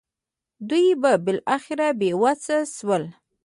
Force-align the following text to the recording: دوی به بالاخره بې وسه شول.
دوی 0.69 0.85
به 1.01 1.11
بالاخره 1.25 1.87
بې 1.99 2.11
وسه 2.21 2.57
شول. 2.75 3.03